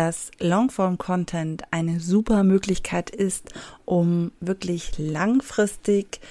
dass 0.00 0.30
Longform-Content 0.40 1.64
eine 1.72 2.00
super 2.00 2.42
Möglichkeit 2.42 3.10
ist, 3.10 3.52
um 3.84 4.32
wirklich 4.40 4.94
langfristig 4.96 6.22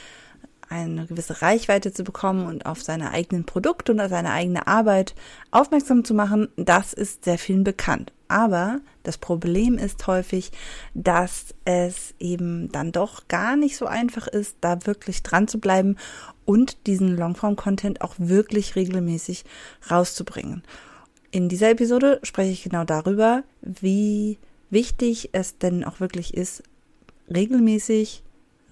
eine 0.69 1.05
gewisse 1.05 1.43
Reichweite 1.43 1.93
zu 1.93 2.03
bekommen 2.03 2.47
und 2.47 2.65
auf 2.65 2.81
seine 2.81 3.11
eigenen 3.11 3.43
Produkte 3.43 3.91
und 3.91 3.99
auf 3.99 4.09
seine 4.09 4.31
eigene 4.31 4.65
Arbeit 4.65 5.13
aufmerksam 5.51 6.03
zu 6.03 6.15
machen, 6.15 6.47
das 6.55 6.93
ist 6.93 7.25
sehr 7.25 7.37
vielen 7.37 7.63
bekannt. 7.63 8.11
Aber 8.27 8.79
das 9.03 9.19
Problem 9.19 9.77
ist 9.77 10.07
häufig, 10.07 10.51
dass 10.95 11.53
es 11.63 12.15
eben 12.17 12.71
dann 12.71 12.91
doch 12.91 13.27
gar 13.27 13.55
nicht 13.55 13.77
so 13.77 13.85
einfach 13.85 14.25
ist, 14.25 14.57
da 14.61 14.83
wirklich 14.87 15.21
dran 15.21 15.47
zu 15.47 15.59
bleiben 15.59 15.95
und 16.43 16.87
diesen 16.87 17.15
Longform-Content 17.15 18.01
auch 18.01 18.15
wirklich 18.17 18.75
regelmäßig 18.75 19.45
rauszubringen. 19.91 20.63
In 21.31 21.47
dieser 21.47 21.69
Episode 21.69 22.19
spreche 22.23 22.51
ich 22.51 22.63
genau 22.63 22.85
darüber, 22.85 23.43
wie 23.61 24.39
wichtig 24.71 25.29
es 25.31 25.59
denn 25.59 25.83
auch 25.83 25.99
wirklich 25.99 26.33
ist, 26.33 26.63
regelmäßig 27.31 28.23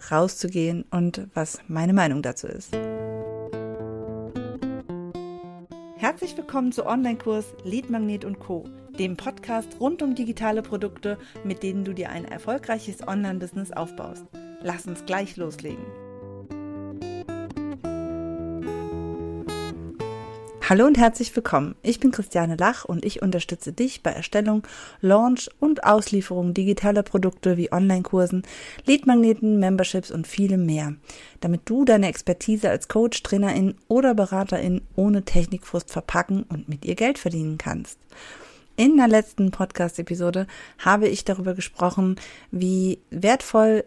rauszugehen 0.09 0.83
und 0.89 1.27
was 1.35 1.59
meine 1.67 1.93
Meinung 1.93 2.23
dazu 2.23 2.47
ist. 2.47 2.75
Herzlich 5.97 6.35
willkommen 6.35 6.71
zu 6.71 6.87
Online-Kurs 6.87 7.45
Lead 7.63 7.91
Magnet 7.91 8.25
und 8.25 8.39
Co., 8.39 8.65
dem 8.97 9.17
Podcast 9.17 9.79
rund 9.79 10.01
um 10.01 10.15
digitale 10.15 10.63
Produkte, 10.63 11.19
mit 11.43 11.61
denen 11.61 11.83
du 11.83 11.93
dir 11.93 12.09
ein 12.09 12.25
erfolgreiches 12.25 13.07
Online-Business 13.07 13.71
aufbaust. 13.71 14.25
Lass 14.63 14.87
uns 14.87 15.05
gleich 15.05 15.37
loslegen. 15.37 15.85
Hallo 20.69 20.85
und 20.85 20.97
herzlich 20.97 21.33
willkommen. 21.33 21.75
Ich 21.81 22.01
bin 22.01 22.11
Christiane 22.11 22.57
Lach 22.57 22.83
und 22.83 23.05
ich 23.05 23.21
unterstütze 23.21 23.71
dich 23.71 24.03
bei 24.03 24.11
Erstellung, 24.11 24.67
Launch 24.99 25.49
und 25.61 25.85
Auslieferung 25.85 26.53
digitaler 26.53 27.03
Produkte 27.03 27.55
wie 27.55 27.71
Online-Kursen, 27.71 28.43
Leadmagneten, 28.85 29.59
Memberships 29.59 30.11
und 30.11 30.27
vielem 30.27 30.65
mehr, 30.65 30.95
damit 31.39 31.61
du 31.63 31.85
deine 31.85 32.09
Expertise 32.09 32.69
als 32.69 32.89
Coach, 32.89 33.23
Trainerin 33.23 33.75
oder 33.87 34.13
Beraterin 34.13 34.81
ohne 34.97 35.23
Technikfrust 35.23 35.89
verpacken 35.89 36.43
und 36.43 36.67
mit 36.67 36.83
ihr 36.83 36.95
Geld 36.95 37.17
verdienen 37.17 37.57
kannst. 37.57 37.97
In 38.79 38.97
der 38.97 39.07
letzten 39.07 39.49
Podcast-Episode 39.49 40.45
habe 40.77 41.07
ich 41.07 41.25
darüber 41.25 41.55
gesprochen, 41.55 42.15
wie 42.51 42.99
wertvoll 43.09 43.85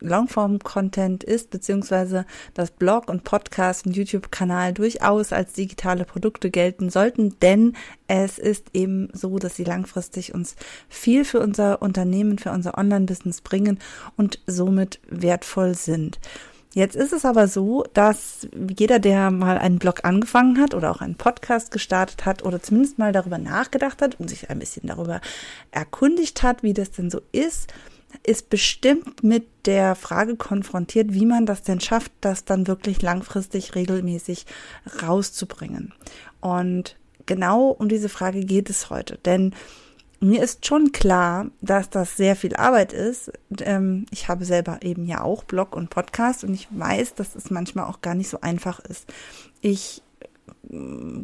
Longform-Content 0.00 1.22
ist, 1.22 1.50
beziehungsweise 1.50 2.24
das 2.54 2.70
Blog 2.70 3.10
und 3.10 3.24
Podcast 3.24 3.84
und 3.84 3.94
YouTube-Kanal 3.94 4.72
durchaus 4.72 5.34
als 5.34 5.52
digitale 5.52 6.06
Produkte 6.06 6.50
gelten 6.50 6.88
sollten, 6.88 7.38
denn 7.40 7.76
es 8.06 8.38
ist 8.38 8.68
eben 8.72 9.10
so, 9.12 9.38
dass 9.38 9.56
sie 9.56 9.64
langfristig 9.64 10.32
uns 10.32 10.56
viel 10.88 11.26
für 11.26 11.40
unser 11.40 11.82
Unternehmen, 11.82 12.38
für 12.38 12.50
unser 12.50 12.78
Online-Business 12.78 13.42
bringen 13.42 13.78
und 14.16 14.38
somit 14.46 15.00
wertvoll 15.06 15.74
sind. 15.74 16.18
Jetzt 16.74 16.96
ist 16.96 17.12
es 17.12 17.24
aber 17.24 17.46
so, 17.46 17.84
dass 17.94 18.48
jeder, 18.76 18.98
der 18.98 19.30
mal 19.30 19.58
einen 19.58 19.78
Blog 19.78 20.04
angefangen 20.04 20.60
hat 20.60 20.74
oder 20.74 20.90
auch 20.90 21.00
einen 21.00 21.14
Podcast 21.14 21.70
gestartet 21.70 22.26
hat 22.26 22.42
oder 22.44 22.60
zumindest 22.60 22.98
mal 22.98 23.12
darüber 23.12 23.38
nachgedacht 23.38 24.02
hat 24.02 24.18
und 24.18 24.28
sich 24.28 24.50
ein 24.50 24.58
bisschen 24.58 24.88
darüber 24.88 25.20
erkundigt 25.70 26.42
hat, 26.42 26.64
wie 26.64 26.74
das 26.74 26.90
denn 26.90 27.10
so 27.10 27.20
ist, 27.30 27.72
ist 28.24 28.50
bestimmt 28.50 29.22
mit 29.22 29.46
der 29.66 29.94
Frage 29.94 30.34
konfrontiert, 30.34 31.14
wie 31.14 31.26
man 31.26 31.46
das 31.46 31.62
denn 31.62 31.78
schafft, 31.78 32.10
das 32.20 32.44
dann 32.44 32.66
wirklich 32.66 33.02
langfristig 33.02 33.76
regelmäßig 33.76 34.44
rauszubringen. 35.00 35.92
Und 36.40 36.96
genau 37.26 37.68
um 37.68 37.88
diese 37.88 38.08
Frage 38.08 38.40
geht 38.40 38.68
es 38.68 38.90
heute, 38.90 39.18
denn 39.24 39.54
mir 40.24 40.42
ist 40.42 40.66
schon 40.66 40.92
klar, 40.92 41.46
dass 41.60 41.90
das 41.90 42.16
sehr 42.16 42.34
viel 42.34 42.56
Arbeit 42.56 42.92
ist. 42.92 43.30
Ähm, 43.60 44.06
ich 44.10 44.28
habe 44.28 44.44
selber 44.44 44.78
eben 44.82 45.06
ja 45.06 45.22
auch 45.22 45.44
Blog 45.44 45.76
und 45.76 45.90
Podcast 45.90 46.44
und 46.44 46.54
ich 46.54 46.66
weiß, 46.70 47.14
dass 47.14 47.34
es 47.34 47.50
manchmal 47.50 47.84
auch 47.86 48.00
gar 48.00 48.14
nicht 48.14 48.30
so 48.30 48.40
einfach 48.40 48.80
ist. 48.80 49.12
Ich 49.60 50.02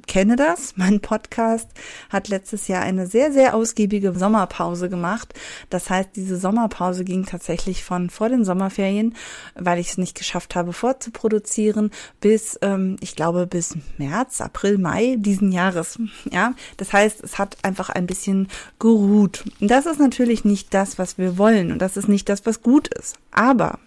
kenne 0.06 0.36
das. 0.36 0.75
Mein 0.76 1.00
Podcast 1.00 1.69
hat 2.08 2.28
letztes 2.28 2.69
Jahr 2.69 2.82
eine 2.82 3.06
sehr, 3.06 3.32
sehr 3.32 3.54
ausgiebige 3.54 4.14
Sommerpause 4.14 4.88
gemacht. 4.88 5.34
Das 5.70 5.91
heißt, 5.91 6.10
diese 6.16 6.36
Sommerpause 6.36 7.04
ging 7.04 7.26
tatsächlich 7.26 7.84
von 7.84 8.10
vor 8.10 8.28
den 8.28 8.44
Sommerferien, 8.44 9.14
weil 9.54 9.78
ich 9.78 9.91
es 9.91 9.98
nicht 9.98 10.16
geschafft 10.16 10.54
habe, 10.54 10.72
vorzuproduzieren, 10.72 11.91
bis, 12.20 12.58
ähm, 12.62 12.97
ich 13.00 13.16
glaube, 13.16 13.47
bis 13.47 13.76
März, 13.98 14.41
April, 14.41 14.78
Mai 14.78 15.16
diesen 15.19 15.52
Jahres. 15.52 15.98
Ja, 16.31 16.54
das 16.76 16.92
heißt, 16.92 17.25
es 17.25 17.38
hat 17.38 17.56
einfach 17.62 17.88
ein 17.88 18.06
bisschen 18.06 18.48
geruht. 18.78 19.44
Das 19.58 19.87
ist 19.87 19.98
natürlich 19.98 20.44
nicht 20.44 20.72
das, 20.75 20.98
was 20.98 21.19
wir 21.19 21.38
wollen 21.38 21.72
und 21.72 21.78
das 21.81 21.97
ist 21.97 22.08
nicht 22.08 22.28
das, 22.28 22.47
was 22.47 22.62
gut 22.62 22.88
ist. 22.88 23.16
Aber 23.32 23.78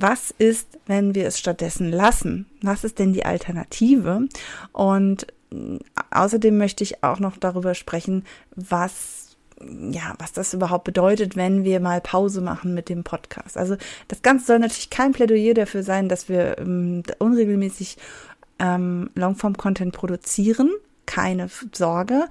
was 0.00 0.34
ist, 0.38 0.78
wenn 0.86 1.14
wir 1.14 1.26
es 1.26 1.38
stattdessen 1.38 1.90
lassen? 1.90 2.46
Was 2.62 2.84
ist 2.84 2.98
denn 2.98 3.12
die 3.12 3.24
Alternative? 3.24 4.28
Und 4.72 5.26
äh, 5.52 5.78
außerdem 6.10 6.56
möchte 6.56 6.84
ich 6.84 7.02
auch 7.02 7.18
noch 7.18 7.36
darüber 7.36 7.74
sprechen, 7.74 8.24
was 8.54 9.28
ja, 9.90 10.14
was 10.18 10.32
das 10.32 10.54
überhaupt 10.54 10.84
bedeutet, 10.84 11.34
wenn 11.34 11.64
wir 11.64 11.80
mal 11.80 12.00
Pause 12.00 12.40
machen 12.40 12.74
mit 12.74 12.88
dem 12.88 13.02
Podcast. 13.02 13.56
Also 13.56 13.76
das 14.06 14.22
Ganze 14.22 14.46
soll 14.46 14.60
natürlich 14.60 14.90
kein 14.90 15.10
Plädoyer 15.12 15.54
dafür 15.54 15.82
sein, 15.82 16.08
dass 16.08 16.28
wir 16.28 16.58
ähm, 16.58 17.02
unregelmäßig 17.18 17.96
ähm, 18.58 19.10
Longform-Content 19.14 19.92
produzieren. 19.92 20.70
Keine 21.06 21.48
Sorge. 21.72 22.28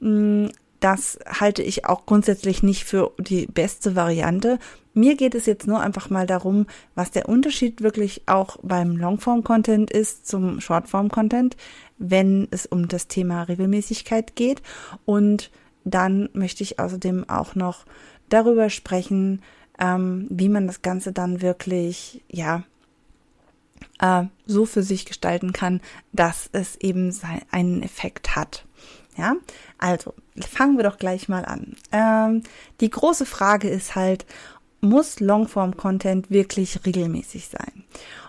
Mm, 0.00 0.46
das 0.80 1.18
halte 1.26 1.62
ich 1.62 1.84
auch 1.84 2.06
grundsätzlich 2.06 2.62
nicht 2.62 2.84
für 2.84 3.12
die 3.18 3.46
beste 3.46 3.94
Variante. 3.96 4.58
Mir 4.92 5.16
geht 5.16 5.34
es 5.34 5.46
jetzt 5.46 5.66
nur 5.66 5.80
einfach 5.80 6.10
mal 6.10 6.26
darum, 6.26 6.66
was 6.94 7.10
der 7.10 7.28
Unterschied 7.28 7.80
wirklich 7.80 8.22
auch 8.26 8.56
beim 8.62 8.96
Longform-Content 8.96 9.90
ist 9.90 10.26
zum 10.26 10.60
Shortform-Content, 10.60 11.56
wenn 11.98 12.48
es 12.50 12.66
um 12.66 12.88
das 12.88 13.06
Thema 13.06 13.42
Regelmäßigkeit 13.44 14.34
geht. 14.34 14.62
Und 15.04 15.50
dann 15.84 16.28
möchte 16.32 16.62
ich 16.62 16.78
außerdem 16.78 17.28
auch 17.28 17.54
noch 17.54 17.84
darüber 18.28 18.68
sprechen, 18.68 19.42
ähm, 19.78 20.26
wie 20.28 20.48
man 20.48 20.66
das 20.66 20.82
Ganze 20.82 21.12
dann 21.12 21.40
wirklich, 21.40 22.22
ja, 22.28 22.64
äh, 24.00 24.24
so 24.46 24.66
für 24.66 24.82
sich 24.82 25.06
gestalten 25.06 25.52
kann, 25.52 25.80
dass 26.12 26.48
es 26.52 26.76
eben 26.76 27.16
einen 27.50 27.82
Effekt 27.82 28.34
hat. 28.36 28.66
Ja, 29.16 29.34
also 29.78 30.14
fangen 30.40 30.76
wir 30.76 30.84
doch 30.84 30.98
gleich 30.98 31.28
mal 31.28 31.44
an. 31.44 31.76
Ähm, 31.92 32.42
die 32.80 32.90
große 32.90 33.26
Frage 33.26 33.68
ist 33.68 33.94
halt, 33.94 34.24
muss 34.80 35.20
Longform-Content 35.20 36.30
wirklich 36.30 36.80
regelmäßig 36.84 37.48
sein? 37.48 37.84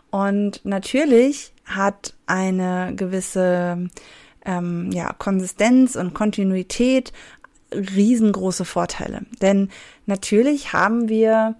Und 0.09 0.61
natürlich 0.65 1.53
hat 1.65 2.13
eine 2.25 2.93
gewisse 2.95 3.89
ähm, 4.45 4.91
ja, 4.91 5.13
Konsistenz 5.13 5.95
und 5.95 6.13
Kontinuität 6.13 7.13
riesengroße 7.73 8.65
Vorteile. 8.65 9.21
Denn 9.41 9.69
natürlich 10.05 10.73
haben 10.73 11.07
wir 11.07 11.55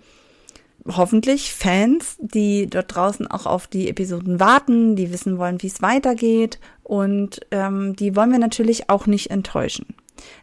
hoffentlich 0.88 1.53
Fans, 1.53 2.18
die 2.19 2.68
dort 2.68 2.96
draußen 2.96 3.28
auch 3.28 3.46
auf 3.46 3.68
die 3.68 3.88
Episoden 3.88 4.40
warten, 4.40 4.96
die 4.96 5.12
wissen 5.12 5.38
wollen, 5.38 5.62
wie 5.62 5.68
es 5.68 5.81
weitergeht 5.81 6.59
und 6.84 7.41
ähm, 7.52 7.96
die 7.96 8.16
wollen 8.16 8.31
wir 8.31 8.40
natürlich 8.40 8.90
auch 8.90 9.06
nicht 9.06 9.29
enttäuschen. 9.29 9.85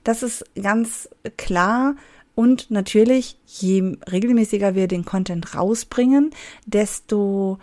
Das 0.04 0.22
ist 0.22 0.44
ganz 0.60 1.08
klar 1.36 1.96
und 2.38 2.70
natürlich, 2.70 3.36
je 3.46 3.96
regelmäßiger 4.12 4.76
wir 4.76 4.86
den 4.86 5.04
Content 5.04 5.56
rausbringen, 5.56 6.30
desto 6.66 7.58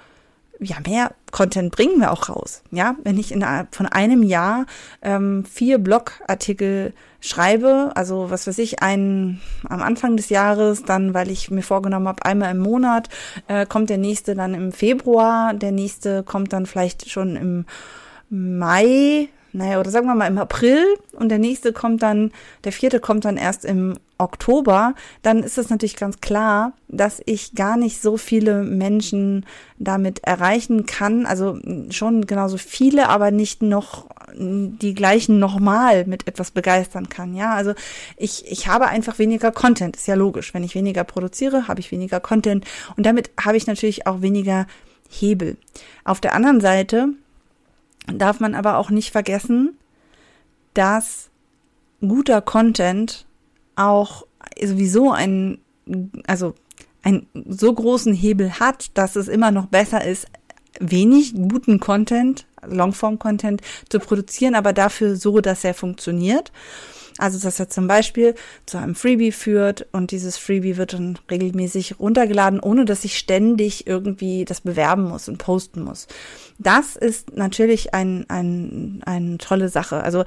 ja, 0.59 0.75
mehr 0.85 1.13
Content 1.31 1.73
bringen 1.73 2.01
wir 2.01 2.11
auch 2.11 2.27
raus. 2.27 2.61
Ja, 2.71 2.97
wenn 3.05 3.17
ich 3.17 3.31
innerhalb 3.31 3.73
von 3.73 3.85
einem 3.85 4.21
Jahr 4.21 4.65
ähm, 5.01 5.45
vier 5.45 5.77
Blogartikel 5.77 6.91
schreibe, 7.21 7.93
also 7.95 8.29
was 8.31 8.47
weiß 8.47 8.57
ich, 8.57 8.81
einen 8.83 9.39
am 9.63 9.81
Anfang 9.81 10.17
des 10.17 10.27
Jahres, 10.27 10.83
dann, 10.83 11.13
weil 11.13 11.31
ich 11.31 11.49
mir 11.49 11.63
vorgenommen 11.63 12.09
habe, 12.09 12.25
einmal 12.25 12.51
im 12.51 12.59
Monat, 12.59 13.07
äh, 13.47 13.65
kommt 13.65 13.89
der 13.89 13.97
nächste 13.97 14.35
dann 14.35 14.53
im 14.53 14.73
Februar, 14.73 15.53
der 15.53 15.71
nächste 15.71 16.21
kommt 16.21 16.51
dann 16.51 16.65
vielleicht 16.65 17.09
schon 17.09 17.37
im 17.37 17.65
Mai, 18.29 19.29
naja, 19.55 19.79
oder 19.79 19.89
sagen 19.89 20.07
wir 20.07 20.15
mal 20.15 20.27
im 20.27 20.37
April 20.37 20.83
und 21.13 21.29
der 21.29 21.39
nächste 21.39 21.71
kommt 21.71 22.03
dann, 22.03 22.31
der 22.65 22.73
vierte 22.73 22.99
kommt 22.99 23.23
dann 23.23 23.37
erst 23.37 23.63
im 23.63 23.97
Oktober, 24.17 24.95
dann 25.21 25.43
ist 25.43 25.57
es 25.57 25.69
natürlich 25.69 25.95
ganz 25.95 26.19
klar, 26.19 26.73
dass 26.89 27.21
ich 27.25 27.55
gar 27.55 27.77
nicht 27.77 28.01
so 28.01 28.17
viele 28.17 28.63
Menschen 28.63 29.45
damit 29.77 30.23
erreichen 30.23 30.85
kann. 30.85 31.25
Also 31.25 31.57
schon 31.89 32.27
genauso 32.27 32.57
viele, 32.57 33.07
aber 33.07 33.31
nicht 33.31 33.61
noch 33.61 34.07
die 34.33 34.93
gleichen 34.93 35.39
nochmal 35.39 36.05
mit 36.05 36.27
etwas 36.27 36.51
begeistern 36.51 37.07
kann. 37.07 37.33
Ja, 37.33 37.53
also 37.53 37.73
ich, 38.17 38.51
ich 38.51 38.67
habe 38.67 38.87
einfach 38.87 39.19
weniger 39.19 39.53
Content. 39.53 39.95
Ist 39.95 40.07
ja 40.07 40.15
logisch. 40.15 40.53
Wenn 40.53 40.65
ich 40.65 40.75
weniger 40.75 41.05
produziere, 41.05 41.69
habe 41.69 41.79
ich 41.79 41.91
weniger 41.91 42.19
Content 42.19 42.65
und 42.97 43.05
damit 43.05 43.31
habe 43.39 43.55
ich 43.55 43.67
natürlich 43.67 44.05
auch 44.05 44.21
weniger 44.21 44.67
Hebel. 45.09 45.55
Auf 46.03 46.19
der 46.19 46.33
anderen 46.33 46.59
Seite 46.59 47.09
darf 48.13 48.39
man 48.39 48.55
aber 48.55 48.77
auch 48.77 48.89
nicht 48.89 49.11
vergessen, 49.11 49.77
dass 50.73 51.29
guter 52.01 52.41
Content 52.41 53.25
auch 53.75 54.25
sowieso 54.61 55.11
ein, 55.11 55.59
also 56.27 56.55
einen 57.03 57.27
so 57.47 57.73
großen 57.73 58.13
Hebel 58.13 58.59
hat, 58.59 58.97
dass 58.97 59.15
es 59.15 59.27
immer 59.27 59.51
noch 59.51 59.67
besser 59.67 60.03
ist, 60.03 60.27
wenig 60.79 61.33
guten 61.33 61.79
Content, 61.79 62.45
Longform-Content 62.65 63.61
zu 63.89 63.99
produzieren, 63.99 64.55
aber 64.55 64.73
dafür 64.73 65.15
so, 65.15 65.39
dass 65.39 65.63
er 65.63 65.73
funktioniert. 65.73 66.51
Also, 67.17 67.39
dass 67.39 67.59
er 67.59 67.69
zum 67.69 67.87
Beispiel 67.87 68.35
zu 68.65 68.77
einem 68.77 68.93
Freebie 68.93 69.31
führt 69.31 69.87
und 69.93 70.11
dieses 70.11 70.37
Freebie 70.37 70.75
wird 70.75 70.93
dann 70.93 71.17
regelmäßig 71.31 71.99
runtergeladen, 71.99 72.59
ohne 72.59 72.83
dass 72.83 73.05
ich 73.05 73.17
ständig 73.17 73.87
irgendwie 73.87 74.43
das 74.43 74.61
bewerben 74.61 75.03
muss 75.03 75.29
und 75.29 75.37
posten 75.37 75.81
muss. 75.81 76.07
Das 76.59 76.97
ist 76.97 77.37
natürlich 77.37 77.93
ein, 77.93 78.25
ein, 78.29 79.01
eine 79.05 79.37
tolle 79.37 79.69
Sache. 79.69 80.03
Also, 80.03 80.25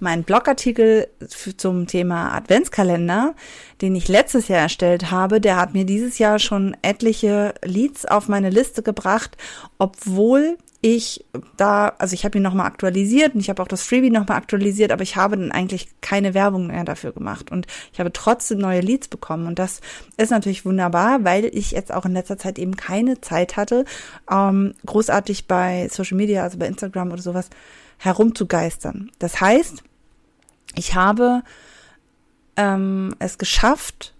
mein 0.00 0.24
Blogartikel 0.24 1.08
zum 1.56 1.86
Thema 1.86 2.34
Adventskalender, 2.34 3.34
den 3.82 3.94
ich 3.94 4.08
letztes 4.08 4.48
Jahr 4.48 4.60
erstellt 4.60 5.10
habe, 5.10 5.40
der 5.40 5.56
hat 5.56 5.74
mir 5.74 5.84
dieses 5.84 6.18
Jahr 6.18 6.38
schon 6.38 6.74
etliche 6.82 7.54
Leads 7.62 8.06
auf 8.06 8.28
meine 8.28 8.50
Liste 8.50 8.82
gebracht, 8.82 9.36
obwohl 9.78 10.56
ich 10.82 11.24
da, 11.58 11.92
also 11.98 12.14
ich 12.14 12.24
habe 12.24 12.38
ihn 12.38 12.42
nochmal 12.42 12.66
aktualisiert 12.66 13.34
und 13.34 13.40
ich 13.40 13.50
habe 13.50 13.62
auch 13.62 13.68
das 13.68 13.82
Freebie 13.82 14.10
nochmal 14.10 14.38
aktualisiert, 14.38 14.92
aber 14.92 15.02
ich 15.02 15.16
habe 15.16 15.36
dann 15.36 15.52
eigentlich 15.52 15.88
keine 16.00 16.32
Werbung 16.32 16.68
mehr 16.68 16.84
dafür 16.84 17.12
gemacht 17.12 17.52
und 17.52 17.66
ich 17.92 18.00
habe 18.00 18.12
trotzdem 18.12 18.58
neue 18.58 18.80
Leads 18.80 19.08
bekommen 19.08 19.46
und 19.46 19.58
das 19.58 19.80
ist 20.16 20.30
natürlich 20.30 20.64
wunderbar, 20.64 21.22
weil 21.22 21.44
ich 21.44 21.72
jetzt 21.72 21.92
auch 21.92 22.06
in 22.06 22.14
letzter 22.14 22.38
Zeit 22.38 22.58
eben 22.58 22.76
keine 22.76 23.20
Zeit 23.20 23.56
hatte, 23.56 23.84
ähm, 24.30 24.74
großartig 24.86 25.46
bei 25.46 25.88
Social 25.90 26.16
Media, 26.16 26.42
also 26.42 26.58
bei 26.58 26.66
Instagram 26.66 27.12
oder 27.12 27.22
sowas 27.22 27.50
herumzugeistern. 27.98 29.10
Das 29.18 29.40
heißt, 29.40 29.82
ich 30.76 30.94
habe 30.94 31.42
ähm, 32.56 33.14
es 33.18 33.36
geschafft, 33.36 34.14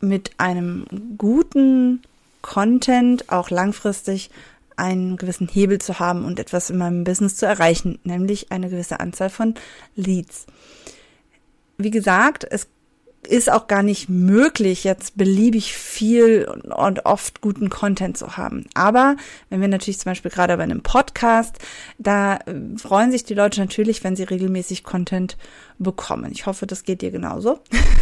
mit 0.00 0.32
einem 0.38 0.84
guten 1.16 2.02
Content 2.42 3.30
auch 3.30 3.50
langfristig 3.50 4.30
einen 4.76 5.16
gewissen 5.16 5.48
Hebel 5.48 5.80
zu 5.80 5.98
haben 5.98 6.24
und 6.24 6.38
etwas 6.38 6.70
in 6.70 6.78
meinem 6.78 7.04
Business 7.04 7.36
zu 7.36 7.46
erreichen, 7.46 7.98
nämlich 8.04 8.52
eine 8.52 8.68
gewisse 8.68 9.00
Anzahl 9.00 9.30
von 9.30 9.54
Leads. 9.94 10.46
Wie 11.78 11.90
gesagt, 11.90 12.46
es 12.48 12.68
ist 13.28 13.50
auch 13.50 13.68
gar 13.68 13.82
nicht 13.82 14.08
möglich, 14.08 14.82
jetzt 14.82 15.16
beliebig 15.16 15.74
viel 15.74 16.44
und 16.76 17.06
oft 17.06 17.40
guten 17.40 17.70
Content 17.70 18.18
zu 18.18 18.36
haben. 18.36 18.66
Aber 18.74 19.16
wenn 19.48 19.60
wir 19.60 19.68
natürlich 19.68 20.00
zum 20.00 20.10
Beispiel 20.10 20.30
gerade 20.30 20.56
bei 20.56 20.64
einem 20.64 20.82
Podcast, 20.82 21.58
da 21.98 22.36
äh, 22.36 22.54
freuen 22.76 23.12
sich 23.12 23.24
die 23.24 23.34
Leute 23.34 23.60
natürlich, 23.60 24.02
wenn 24.02 24.16
sie 24.16 24.24
regelmäßig 24.24 24.82
Content 24.82 25.36
bekommen. 25.78 26.32
Ich 26.32 26.46
hoffe, 26.46 26.66
das 26.66 26.82
geht 26.82 27.00
dir 27.00 27.12
genauso. 27.12 27.60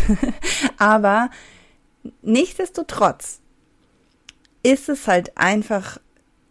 Aber 0.79 1.29
nichtsdestotrotz 2.23 3.41
ist 4.63 4.89
es 4.89 5.07
halt 5.07 5.37
einfach 5.37 5.99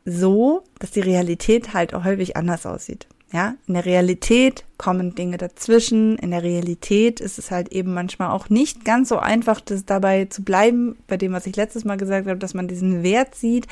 so, 0.06 0.64
dass 0.80 0.92
die 0.92 1.02
Realität 1.02 1.74
halt 1.74 1.94
auch 1.94 2.04
häufig 2.04 2.38
anders 2.38 2.66
aussieht. 2.66 3.08
Ja, 3.32 3.54
in 3.68 3.76
der 3.76 3.86
Realität 3.86 4.66
kommen 4.80 5.14
Dinge 5.14 5.38
dazwischen. 5.38 6.18
In 6.18 6.32
der 6.32 6.42
Realität 6.42 7.20
ist 7.20 7.38
es 7.38 7.52
halt 7.52 7.72
eben 7.72 7.94
manchmal 7.94 8.32
auch 8.32 8.50
nicht 8.50 8.84
ganz 8.84 9.10
so 9.10 9.20
einfach, 9.20 9.62
das 9.62 9.86
dabei 9.86 10.26
zu 10.26 10.44
bleiben, 10.44 10.98
bei 11.06 11.16
dem, 11.16 11.32
was 11.32 11.46
ich 11.46 11.56
letztes 11.56 11.86
Mal 11.86 11.98
gesagt 11.98 12.28
habe, 12.28 12.40
dass 12.40 12.56
man 12.56 12.68
diesen 12.68 13.04
Wert 13.04 13.36
sieht. 13.36 13.68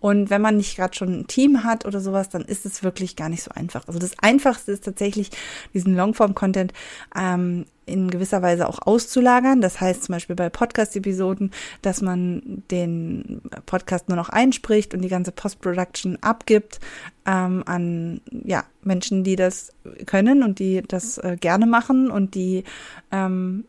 Und 0.00 0.28
wenn 0.28 0.42
man 0.42 0.58
nicht 0.58 0.76
gerade 0.76 0.94
schon 0.94 1.20
ein 1.20 1.26
Team 1.26 1.64
hat 1.64 1.86
oder 1.86 2.00
sowas, 2.00 2.28
dann 2.28 2.42
ist 2.42 2.66
es 2.66 2.82
wirklich 2.82 3.16
gar 3.16 3.30
nicht 3.30 3.42
so 3.42 3.50
einfach. 3.54 3.88
Also 3.88 3.98
das 3.98 4.12
Einfachste 4.18 4.72
ist 4.72 4.84
tatsächlich, 4.84 5.30
diesen 5.72 5.96
Longform-Content 5.96 6.74
ähm, 7.16 7.64
in 7.88 8.10
gewisser 8.10 8.42
Weise 8.42 8.68
auch 8.68 8.80
auszulagern. 8.80 9.60
Das 9.60 9.80
heißt 9.80 10.04
zum 10.04 10.14
Beispiel 10.14 10.36
bei 10.36 10.50
Podcast-Episoden, 10.50 11.50
dass 11.82 12.02
man 12.02 12.62
den 12.70 13.42
Podcast 13.66 14.08
nur 14.08 14.16
noch 14.16 14.28
einspricht 14.28 14.94
und 14.94 15.02
die 15.02 15.08
ganze 15.08 15.32
Post-Production 15.32 16.18
abgibt 16.20 16.80
ähm, 17.26 17.62
an 17.66 18.20
ja, 18.30 18.64
Menschen, 18.82 19.24
die 19.24 19.36
das 19.36 19.72
können 20.06 20.42
und 20.42 20.58
die 20.58 20.82
das 20.86 21.18
äh, 21.18 21.36
gerne 21.40 21.66
machen 21.66 22.10
und 22.10 22.34
die 22.34 22.64
ähm, 23.10 23.64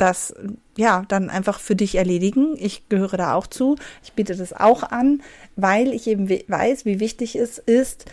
das 0.00 0.34
ja 0.76 1.04
dann 1.08 1.28
einfach 1.28 1.60
für 1.60 1.76
dich 1.76 1.96
erledigen. 1.96 2.56
Ich 2.58 2.88
gehöre 2.88 3.16
da 3.16 3.34
auch 3.34 3.46
zu. 3.46 3.76
Ich 4.02 4.14
biete 4.14 4.34
das 4.34 4.52
auch 4.52 4.82
an, 4.82 5.22
weil 5.56 5.92
ich 5.92 6.06
eben 6.06 6.28
weiß, 6.28 6.84
wie 6.84 7.00
wichtig 7.00 7.36
es 7.36 7.58
ist, 7.58 8.06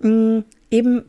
mh, 0.00 0.44
eben 0.70 1.04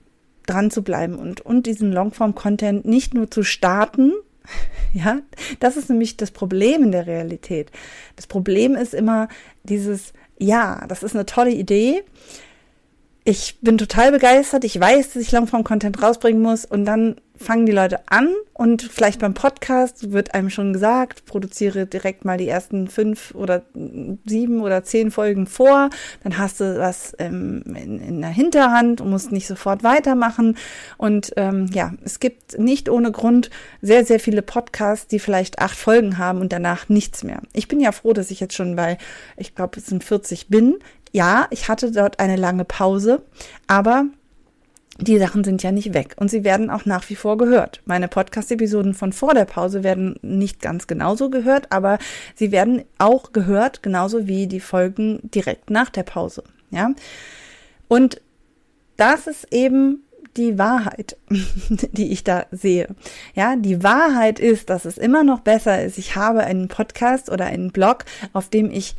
dran 0.45 0.71
zu 0.71 0.83
bleiben 0.83 1.15
und, 1.15 1.41
und 1.41 1.65
diesen 1.65 1.91
Longform-Content 1.91 2.85
nicht 2.85 3.13
nur 3.13 3.29
zu 3.29 3.43
starten, 3.43 4.13
ja, 4.93 5.19
das 5.59 5.77
ist 5.77 5.89
nämlich 5.89 6.17
das 6.17 6.31
Problem 6.31 6.83
in 6.83 6.91
der 6.91 7.07
Realität. 7.07 7.71
Das 8.15 8.27
Problem 8.27 8.75
ist 8.75 8.93
immer 8.93 9.27
dieses, 9.63 10.13
ja, 10.38 10.85
das 10.88 11.03
ist 11.03 11.15
eine 11.15 11.25
tolle 11.25 11.51
Idee, 11.51 12.03
ich 13.23 13.59
bin 13.61 13.77
total 13.77 14.11
begeistert. 14.11 14.63
Ich 14.63 14.79
weiß, 14.79 15.13
dass 15.13 15.21
ich 15.21 15.31
Longform-Content 15.31 16.01
rausbringen 16.01 16.41
muss 16.41 16.65
und 16.65 16.85
dann 16.85 17.17
fangen 17.41 17.65
die 17.65 17.71
Leute 17.71 17.99
an 18.07 18.29
und 18.53 18.83
vielleicht 18.83 19.19
beim 19.19 19.33
Podcast 19.33 20.11
wird 20.11 20.33
einem 20.33 20.49
schon 20.49 20.73
gesagt, 20.73 21.25
produziere 21.25 21.85
direkt 21.85 22.25
mal 22.25 22.38
die 22.38 22.47
ersten 22.47 22.88
fünf 22.88 23.33
oder 23.35 23.63
sieben 24.25 24.61
oder 24.61 24.83
zehn 24.83 25.11
Folgen 25.11 25.47
vor, 25.47 25.89
dann 26.23 26.38
hast 26.38 26.59
du 26.59 26.79
was 26.79 27.13
ähm, 27.19 27.63
in, 27.65 27.99
in, 27.99 28.21
der 28.21 28.29
Hinterhand 28.29 29.01
und 29.01 29.09
musst 29.09 29.31
nicht 29.31 29.47
sofort 29.47 29.83
weitermachen. 29.83 30.57
Und 30.97 31.33
ähm, 31.38 31.67
ja, 31.73 31.93
es 32.03 32.19
gibt 32.19 32.59
nicht 32.59 32.89
ohne 32.89 33.11
Grund 33.11 33.49
sehr, 33.81 34.05
sehr 34.05 34.19
viele 34.19 34.41
Podcasts, 34.41 35.07
die 35.07 35.19
vielleicht 35.19 35.59
acht 35.59 35.77
Folgen 35.77 36.17
haben 36.17 36.39
und 36.39 36.53
danach 36.53 36.87
nichts 36.87 37.23
mehr. 37.23 37.41
Ich 37.53 37.67
bin 37.67 37.79
ja 37.79 37.91
froh, 37.91 38.13
dass 38.13 38.31
ich 38.31 38.39
jetzt 38.39 38.53
schon 38.53 38.75
bei, 38.75 38.97
ich 39.37 39.55
glaube, 39.55 39.79
es 39.79 39.87
sind 39.87 40.03
40 40.03 40.47
bin 40.47 40.75
ja, 41.11 41.47
ich 41.49 41.67
hatte 41.67 41.91
dort 41.91 42.19
eine 42.19 42.37
lange 42.37 42.65
Pause, 42.65 43.21
aber 43.67 44.05
die 45.01 45.18
Sachen 45.18 45.44
sind 45.44 45.63
ja 45.63 45.71
nicht 45.71 45.94
weg 45.94 46.15
und 46.18 46.30
sie 46.30 46.44
werden 46.44 46.69
auch 46.69 46.86
nach 46.86 47.09
wie 47.09 47.15
vor 47.15 47.38
gehört. 47.38 47.81
Meine 47.86 48.07
Podcast-Episoden 48.07 48.94
von 48.94 49.13
vor 49.13 49.33
der 49.33 49.45
Pause 49.45 49.83
werden 49.83 50.18
nicht 50.21 50.62
ganz 50.62 50.88
genauso 50.88 51.30
gehört, 51.30 51.71
aber 51.71 51.98
sie 52.36 52.51
werden 52.51 52.83
auch 53.00 53.33
gehört, 53.33 53.81
genauso 53.81 54.27
wie 54.27 54.48
die 54.48 54.59
Folgen 54.59 55.19
direkt 55.24 55.69
nach 55.69 55.89
der 55.89 56.03
Pause. 56.03 56.44
Ja. 56.69 56.92
Und 57.88 58.21
das 58.98 59.25
ist 59.25 59.51
eben 59.51 60.03
die 60.38 60.57
Wahrheit, 60.59 61.18
die 61.30 62.12
ich 62.12 62.24
da 62.24 62.45
sehe. 62.51 62.88
Ja, 63.33 63.56
die 63.56 63.83
Wahrheit 63.83 64.39
ist, 64.39 64.69
dass 64.69 64.86
es 64.86 64.97
immer 64.97 65.24
noch 65.24 65.39
besser 65.39 65.83
ist. 65.83 65.97
Ich 65.97 66.15
habe 66.15 66.42
einen 66.42 66.68
Podcast 66.68 67.30
oder 67.30 67.45
einen 67.45 67.71
Blog, 67.71 68.06
auf 68.33 68.49
dem 68.49 68.69
ich 68.69 68.95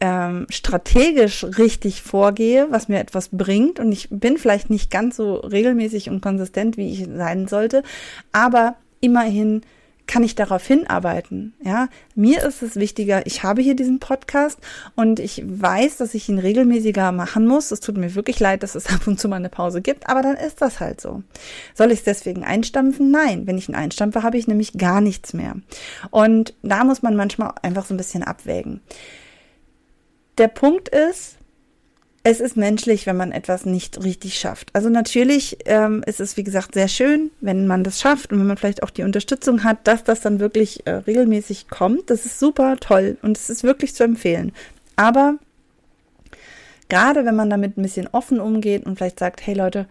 ähm, 0.00 0.46
strategisch 0.50 1.44
richtig 1.44 2.02
vorgehe, 2.02 2.66
was 2.70 2.88
mir 2.88 2.98
etwas 2.98 3.30
bringt. 3.32 3.80
Und 3.80 3.92
ich 3.92 4.08
bin 4.10 4.38
vielleicht 4.38 4.70
nicht 4.70 4.90
ganz 4.90 5.16
so 5.16 5.36
regelmäßig 5.36 6.10
und 6.10 6.20
konsistent, 6.20 6.76
wie 6.76 6.92
ich 6.92 7.08
sein 7.14 7.48
sollte, 7.48 7.82
aber 8.32 8.76
immerhin 9.00 9.62
kann 10.06 10.22
ich 10.22 10.34
darauf 10.34 10.64
hinarbeiten. 10.66 11.54
Ja, 11.62 11.88
mir 12.14 12.42
ist 12.44 12.62
es 12.62 12.76
wichtiger, 12.76 13.26
ich 13.26 13.42
habe 13.42 13.60
hier 13.60 13.74
diesen 13.74 13.98
Podcast 13.98 14.58
und 14.94 15.18
ich 15.18 15.42
weiß, 15.44 15.96
dass 15.96 16.14
ich 16.14 16.28
ihn 16.28 16.38
regelmäßiger 16.38 17.12
machen 17.12 17.46
muss. 17.46 17.72
Es 17.72 17.80
tut 17.80 17.96
mir 17.96 18.14
wirklich 18.14 18.38
leid, 18.38 18.62
dass 18.62 18.74
es 18.74 18.86
ab 18.86 19.06
und 19.06 19.18
zu 19.18 19.28
mal 19.28 19.36
eine 19.36 19.48
Pause 19.48 19.82
gibt, 19.82 20.08
aber 20.08 20.22
dann 20.22 20.36
ist 20.36 20.62
das 20.62 20.80
halt 20.80 21.00
so. 21.00 21.22
Soll 21.74 21.90
ich 21.90 22.00
es 22.00 22.04
deswegen 22.04 22.44
einstampfen? 22.44 23.10
Nein. 23.10 23.46
Wenn 23.46 23.58
ich 23.58 23.68
ihn 23.68 23.74
einstampfe, 23.74 24.22
habe 24.22 24.38
ich 24.38 24.46
nämlich 24.46 24.74
gar 24.74 25.00
nichts 25.00 25.32
mehr. 25.32 25.56
Und 26.10 26.54
da 26.62 26.84
muss 26.84 27.02
man 27.02 27.16
manchmal 27.16 27.52
einfach 27.62 27.86
so 27.86 27.94
ein 27.94 27.98
bisschen 27.98 28.22
abwägen. 28.22 28.80
Der 30.38 30.48
Punkt 30.48 30.88
ist, 30.88 31.36
es 32.28 32.40
ist 32.40 32.56
menschlich, 32.56 33.06
wenn 33.06 33.16
man 33.16 33.30
etwas 33.30 33.66
nicht 33.66 34.02
richtig 34.02 34.38
schafft. 34.38 34.70
Also 34.74 34.88
natürlich 34.88 35.58
ähm, 35.66 36.02
ist 36.06 36.18
es, 36.18 36.36
wie 36.36 36.42
gesagt, 36.42 36.74
sehr 36.74 36.88
schön, 36.88 37.30
wenn 37.40 37.68
man 37.68 37.84
das 37.84 38.00
schafft 38.00 38.32
und 38.32 38.40
wenn 38.40 38.48
man 38.48 38.56
vielleicht 38.56 38.82
auch 38.82 38.90
die 38.90 39.04
Unterstützung 39.04 39.62
hat, 39.62 39.86
dass 39.86 40.02
das 40.02 40.22
dann 40.22 40.40
wirklich 40.40 40.86
äh, 40.86 40.90
regelmäßig 40.90 41.68
kommt. 41.68 42.10
Das 42.10 42.26
ist 42.26 42.40
super 42.40 42.78
toll 42.78 43.16
und 43.22 43.38
es 43.38 43.48
ist 43.48 43.62
wirklich 43.62 43.94
zu 43.94 44.02
empfehlen. 44.02 44.52
Aber 44.96 45.38
gerade 46.88 47.24
wenn 47.24 47.36
man 47.36 47.50
damit 47.50 47.76
ein 47.76 47.82
bisschen 47.82 48.08
offen 48.12 48.40
umgeht 48.40 48.86
und 48.86 48.96
vielleicht 48.96 49.18
sagt, 49.18 49.46
hey 49.46 49.54
Leute, 49.54 49.86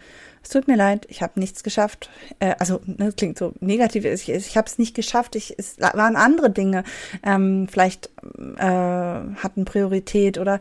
es 0.45 0.49
tut 0.49 0.67
mir 0.67 0.75
leid, 0.75 1.07
ich 1.09 1.23
habe 1.23 1.39
nichts 1.39 1.63
geschafft. 1.63 2.09
Äh, 2.39 2.53
also 2.59 2.79
ne, 2.85 3.11
klingt 3.11 3.37
so 3.37 3.53
negativ, 3.61 4.05
ich, 4.05 4.29
ich 4.29 4.55
habe 4.55 4.67
es 4.67 4.77
nicht 4.77 4.95
geschafft. 4.95 5.35
Ich, 5.35 5.55
es 5.57 5.79
waren 5.79 6.15
andere 6.15 6.51
Dinge, 6.51 6.83
ähm, 7.23 7.67
vielleicht 7.69 8.11
äh, 8.57 8.63
hatten 8.63 9.65
Priorität 9.65 10.37
oder 10.37 10.59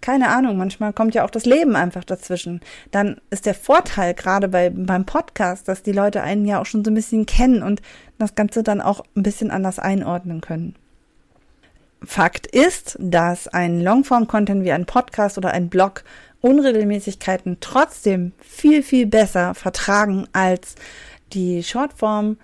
keine 0.00 0.28
Ahnung. 0.28 0.56
Manchmal 0.56 0.94
kommt 0.94 1.14
ja 1.14 1.24
auch 1.24 1.30
das 1.30 1.44
Leben 1.44 1.76
einfach 1.76 2.04
dazwischen. 2.04 2.60
Dann 2.90 3.20
ist 3.28 3.44
der 3.44 3.54
Vorteil 3.54 4.14
gerade 4.14 4.48
bei 4.48 4.70
beim 4.70 5.04
Podcast, 5.04 5.68
dass 5.68 5.82
die 5.82 5.92
Leute 5.92 6.22
einen 6.22 6.46
ja 6.46 6.60
auch 6.60 6.66
schon 6.66 6.84
so 6.84 6.90
ein 6.90 6.94
bisschen 6.94 7.26
kennen 7.26 7.62
und 7.62 7.82
das 8.18 8.34
Ganze 8.34 8.62
dann 8.62 8.80
auch 8.80 9.04
ein 9.14 9.22
bisschen 9.22 9.50
anders 9.50 9.78
einordnen 9.78 10.40
können. 10.40 10.74
Fakt 12.04 12.46
ist, 12.46 12.96
dass 13.00 13.48
ein 13.48 13.80
Longform-Content 13.80 14.64
wie 14.64 14.72
ein 14.72 14.86
Podcast 14.86 15.38
oder 15.38 15.50
ein 15.50 15.68
Blog 15.68 16.04
Unregelmäßigkeiten 16.40 17.58
trotzdem 17.60 18.32
viel, 18.38 18.82
viel 18.82 19.06
besser 19.06 19.54
vertragen 19.54 20.28
als 20.32 20.76
die 21.32 21.62
Shortform 21.62 22.38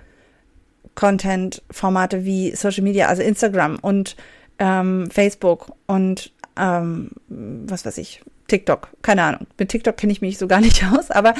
Content-Formate 0.94 2.24
wie 2.24 2.54
Social 2.54 2.82
Media, 2.82 3.08
also 3.08 3.22
Instagram 3.22 3.78
und 3.80 4.16
ähm, 4.58 5.08
Facebook 5.10 5.72
und 5.86 6.32
ähm, 6.56 7.10
was 7.28 7.84
weiß 7.84 7.98
ich, 7.98 8.22
TikTok, 8.46 8.88
keine 9.02 9.24
Ahnung. 9.24 9.46
Mit 9.58 9.70
TikTok 9.70 9.96
kenne 9.96 10.12
ich 10.12 10.20
mich 10.20 10.38
so 10.38 10.46
gar 10.46 10.60
nicht 10.60 10.84
aus, 10.92 11.10
aber 11.10 11.34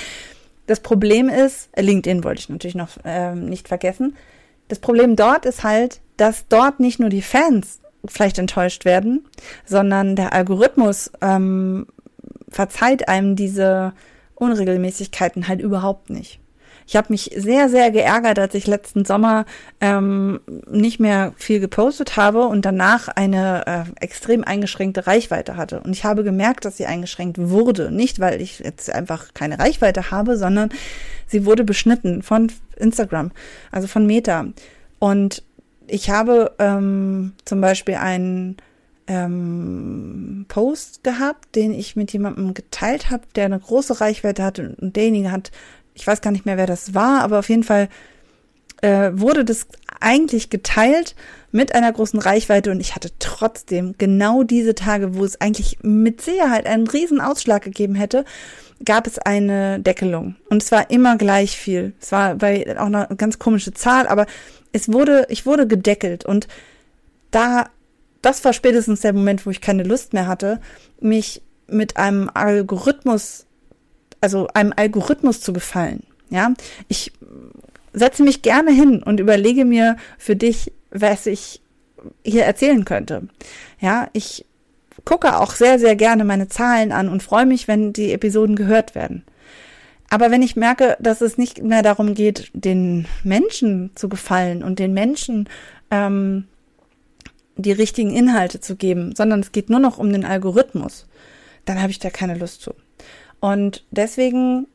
das 0.66 0.80
Problem 0.80 1.28
ist, 1.28 1.68
äh, 1.73 1.83
LinkedIn 1.83 2.25
wollte 2.25 2.40
ich 2.40 2.49
natürlich 2.49 2.75
noch 2.75 2.90
ähm, 3.04 3.47
nicht 3.47 3.68
vergessen. 3.68 4.16
Das 4.68 4.78
Problem 4.78 5.14
dort 5.14 5.44
ist 5.44 5.62
halt, 5.62 6.00
dass 6.16 6.49
dort 6.49 6.80
nicht 6.80 6.99
nur 6.99 7.11
die 7.11 7.23
Fans 7.23 7.80
vielleicht 8.06 8.38
enttäuscht 8.38 8.84
werden, 8.84 9.26
sondern 9.64 10.16
der 10.16 10.32
Algorithmus 10.32 11.11
ähm, 11.20 11.87
verzeiht 12.49 13.08
einem 13.08 13.37
diese 13.37 13.92
Unregelmäßigkeiten 14.34 15.49
halt 15.49 15.61
überhaupt 15.61 16.11
nicht. 16.11 16.40
Ich 16.87 16.96
habe 16.96 17.06
mich 17.11 17.30
sehr, 17.34 17.68
sehr 17.68 17.90
geärgert, 17.90 18.38
als 18.38 18.54
ich 18.54 18.66
letzten 18.66 19.04
Sommer 19.04 19.46
ähm, 19.80 20.40
nicht 20.70 21.00
mehr 21.00 21.32
viel 21.37 21.61
gepostet 21.61 22.16
habe 22.16 22.46
und 22.46 22.64
danach 22.64 23.08
eine 23.08 23.66
äh, 23.66 24.04
extrem 24.04 24.44
eingeschränkte 24.44 25.06
Reichweite 25.06 25.56
hatte. 25.56 25.80
Und 25.80 25.92
ich 25.92 26.04
habe 26.04 26.25
gemerkt, 26.25 26.64
dass 26.64 26.76
sie 26.76 26.87
eingeschränkt 26.87 27.38
wurde. 27.38 27.90
Nicht, 27.90 28.20
weil 28.20 28.40
ich 28.40 28.58
jetzt 28.58 28.90
einfach 28.90 29.32
keine 29.32 29.58
Reichweite 29.58 30.11
habe, 30.11 30.37
sondern 30.37 30.68
sie 31.26 31.46
wurde 31.46 31.64
beschnitten 31.64 32.23
von 32.23 32.52
Instagram, 32.76 33.32
also 33.70 33.87
von 33.87 34.06
Meta. 34.06 34.46
Und 34.99 35.42
ich 35.87 36.11
habe 36.11 36.55
ähm, 36.59 37.33
zum 37.45 37.61
Beispiel 37.61 37.95
einen 37.95 38.57
ähm, 39.07 40.47
Post 40.49 41.05
gehabt, 41.05 41.55
den 41.55 41.73
ich 41.73 41.97
mit 41.97 42.12
jemandem 42.12 42.55
geteilt 42.55 43.11
habe, 43.11 43.25
der 43.35 43.47
eine 43.47 43.61
große 43.61 44.00
Reichweite 44.00 44.43
hatte 44.43 44.76
und 44.81 44.97
derjenige 44.97 45.31
hat 45.31 45.50
ich 45.95 46.07
weiß 46.07 46.21
gar 46.21 46.33
nicht 46.33 46.45
mehr, 46.45 46.57
wer 46.57 46.67
das 46.67 46.95
war, 46.95 47.23
aber 47.23 47.38
auf 47.38 47.49
jeden 47.49 47.62
Fall 47.62 47.88
äh, 48.83 49.12
wurde 49.14 49.45
das 49.45 49.67
eigentlich 50.00 50.50
geteilt 50.50 51.14
mit 51.53 51.75
einer 51.75 51.93
großen 51.93 52.19
Reichweite 52.19 52.73
und 52.73 52.81
ich 52.81 52.95
hatte 52.95 53.11
trotzdem 53.21 53.95
genau 53.97 54.43
diese 54.43 54.75
Tage, 54.75 55.14
wo 55.14 55.25
es 55.25 55.41
eigentlich 55.41 55.79
mit 55.83 56.21
Sicherheit 56.21 56.67
einen 56.67 56.88
riesen 56.88 57.21
Ausschlag 57.21 57.62
gegeben 57.62 57.95
hätte, 57.95 58.25
gab 58.85 59.07
es 59.07 59.19
eine 59.19 59.79
Deckelung. 59.79 60.35
Und 60.50 60.62
es 60.62 60.73
war 60.73 60.91
immer 60.91 61.17
gleich 61.17 61.57
viel. 61.57 61.95
Es 62.00 62.11
war 62.11 62.35
bei 62.35 62.79
auch 62.79 62.87
eine 62.87 63.09
ganz 63.17 63.38
komische 63.38 63.73
Zahl, 63.73 64.09
aber 64.09 64.26
es 64.75 64.93
wurde, 64.93 65.26
ich 65.31 65.47
wurde 65.47 65.66
gedeckelt 65.66 66.26
und 66.26 66.49
da, 67.31 67.71
das 68.21 68.45
war 68.45 68.52
spätestens 68.52 69.00
der 69.00 69.14
Moment, 69.14 69.47
wo 69.47 69.50
ich 69.50 69.62
keine 69.62 69.85
Lust 69.85 70.12
mehr 70.12 70.26
hatte, 70.26 70.61
mich 71.00 71.40
mit 71.66 71.97
einem 71.97 72.31
Algorithmus 72.33 73.47
also 74.25 74.49
einem 74.54 74.73
Algorithmus 74.75 75.43
zu 75.43 75.52
gefallen. 75.52 76.02
Ja, 76.31 76.54
ich 76.88 77.12
setze 77.93 78.23
mich 78.23 78.40
gerne 78.40 78.73
hin 78.73 79.02
und 79.02 79.21
überlege 79.21 79.66
mir 79.66 79.99
für 80.16 80.35
dich, 80.35 80.73
was 80.90 81.26
ich 81.26 81.61
hier 82.25 82.45
erzählen 82.45 82.87
könnte. 82.87 83.28
Ja, 83.81 84.09
ich 84.14 84.47
gucke 85.04 85.38
auch 85.38 85.52
sehr, 85.52 85.78
sehr 85.78 85.95
gerne 85.95 86.25
meine 86.25 86.49
Zahlen 86.49 86.90
an 86.90 87.11
und 87.11 87.23
freue 87.23 87.45
mich, 87.45 87.69
wenn 87.69 87.93
die 87.93 88.12
Episoden 88.12 88.57
gehört 88.57 88.95
werden. 88.95 89.25
Aber 90.14 90.30
wenn 90.30 90.42
ich 90.42 90.54
merke, 90.54 90.97
dass 91.00 91.21
es 91.23 91.38
nicht 91.38 91.64
mehr 91.64 91.83
darum 91.83 92.14
geht, 92.14 92.49
den 92.52 93.09
Menschen 93.25 93.90
zu 93.97 94.09
gefallen 94.09 94.62
und 94.62 94.78
den 94.78 94.94
Menschen 94.94 95.49
ähm, 95.90 96.47
die 97.56 97.73
richtigen 97.73 98.14
Inhalte 98.14 98.61
zu 98.61 98.76
geben, 98.76 99.16
sondern 99.16 99.40
es 99.40 99.50
geht 99.50 99.71
nur 99.71 99.80
noch 99.80 99.99
um 99.99 100.12
den 100.12 100.25
Algorithmus, 100.25 101.09
dann 101.64 101.83
habe 101.83 101.90
ich 101.90 101.99
da 101.99 102.11
keine 102.11 102.37
Lust 102.38 102.62
zu. 102.62 102.76
Und 103.40 103.85
deswegen 103.90 104.68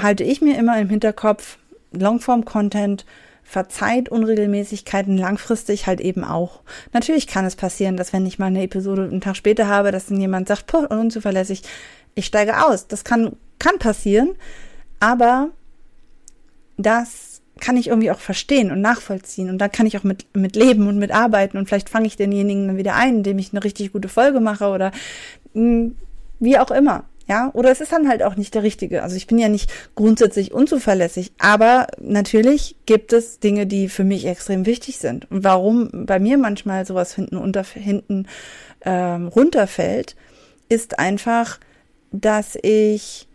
halte 0.00 0.22
ich 0.22 0.40
mir 0.40 0.56
immer 0.56 0.78
im 0.78 0.90
Hinterkopf, 0.90 1.58
Longform-Content 1.90 3.06
verzeiht 3.42 4.10
Unregelmäßigkeiten 4.10 5.18
langfristig 5.18 5.88
halt 5.88 6.00
eben 6.00 6.22
auch. 6.22 6.60
Natürlich 6.92 7.26
kann 7.26 7.46
es 7.46 7.56
passieren, 7.56 7.96
dass 7.96 8.12
wenn 8.12 8.26
ich 8.26 8.38
mal 8.38 8.46
eine 8.46 8.62
Episode 8.62 9.02
einen 9.02 9.20
Tag 9.20 9.34
später 9.34 9.66
habe, 9.66 9.90
dass 9.90 10.06
dann 10.06 10.20
jemand 10.20 10.46
sagt, 10.46 10.68
puh, 10.68 10.86
unzuverlässig, 10.86 11.62
ich 12.14 12.26
steige 12.26 12.64
aus. 12.64 12.86
Das 12.86 13.02
kann, 13.02 13.34
kann 13.60 13.78
passieren, 13.78 14.30
aber 14.98 15.50
das 16.76 17.40
kann 17.60 17.76
ich 17.76 17.88
irgendwie 17.88 18.10
auch 18.10 18.18
verstehen 18.18 18.72
und 18.72 18.80
nachvollziehen 18.80 19.50
und 19.50 19.58
da 19.58 19.68
kann 19.68 19.86
ich 19.86 19.96
auch 19.96 20.02
mit, 20.02 20.26
mit 20.34 20.56
leben 20.56 20.88
und 20.88 20.98
mit 20.98 21.12
arbeiten 21.12 21.58
und 21.58 21.68
vielleicht 21.68 21.90
fange 21.90 22.06
ich 22.06 22.16
denjenigen 22.16 22.66
dann 22.66 22.76
wieder 22.76 22.96
ein, 22.96 23.18
indem 23.18 23.38
ich 23.38 23.52
eine 23.52 23.62
richtig 23.62 23.92
gute 23.92 24.08
Folge 24.08 24.40
mache 24.40 24.68
oder 24.68 24.90
mh, 25.54 25.62
hm, 25.62 25.96
wie 26.40 26.58
auch 26.58 26.70
immer. 26.70 27.04
Ja, 27.28 27.50
oder 27.52 27.70
es 27.70 27.80
ist 27.80 27.92
dann 27.92 28.08
halt 28.08 28.24
auch 28.24 28.34
nicht 28.34 28.56
der 28.56 28.64
richtige. 28.64 29.04
Also 29.04 29.14
ich 29.14 29.28
bin 29.28 29.38
ja 29.38 29.48
nicht 29.48 29.70
grundsätzlich 29.94 30.52
unzuverlässig, 30.52 31.30
aber 31.38 31.86
natürlich 32.00 32.74
gibt 32.86 33.12
es 33.12 33.38
Dinge, 33.38 33.68
die 33.68 33.88
für 33.88 34.02
mich 34.02 34.26
extrem 34.26 34.66
wichtig 34.66 34.98
sind. 34.98 35.30
Und 35.30 35.44
warum 35.44 36.06
bei 36.06 36.18
mir 36.18 36.38
manchmal 36.38 36.84
sowas 36.84 37.14
hinten 37.14 37.36
unter 37.36 37.62
hinten 37.62 38.26
ähm, 38.84 39.28
runterfällt, 39.28 40.16
ist 40.68 40.98
einfach, 40.98 41.60
dass 42.10 42.58
ich 42.62 43.28